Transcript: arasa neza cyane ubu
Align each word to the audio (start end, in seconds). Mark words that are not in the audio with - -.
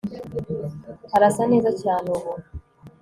arasa 1.15 1.41
neza 1.51 1.69
cyane 1.81 2.07
ubu 2.17 2.31